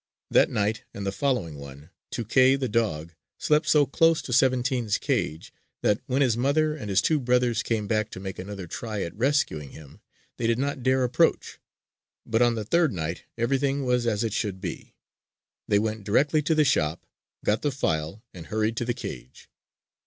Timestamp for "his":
6.23-6.35, 6.89-7.03